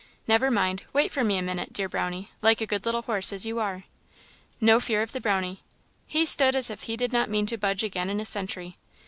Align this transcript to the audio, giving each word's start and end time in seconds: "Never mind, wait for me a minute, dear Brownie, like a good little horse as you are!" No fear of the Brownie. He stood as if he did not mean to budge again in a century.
"Never 0.27 0.49
mind, 0.49 0.81
wait 0.93 1.11
for 1.11 1.23
me 1.23 1.37
a 1.37 1.43
minute, 1.43 1.73
dear 1.73 1.87
Brownie, 1.87 2.31
like 2.41 2.59
a 2.59 2.65
good 2.65 2.87
little 2.87 3.03
horse 3.03 3.31
as 3.31 3.45
you 3.45 3.59
are!" 3.59 3.83
No 4.59 4.79
fear 4.79 5.03
of 5.03 5.11
the 5.13 5.21
Brownie. 5.21 5.61
He 6.07 6.25
stood 6.25 6.55
as 6.55 6.71
if 6.71 6.81
he 6.89 6.97
did 6.97 7.13
not 7.13 7.29
mean 7.29 7.45
to 7.45 7.55
budge 7.59 7.83
again 7.83 8.09
in 8.09 8.19
a 8.19 8.25
century. 8.25 8.77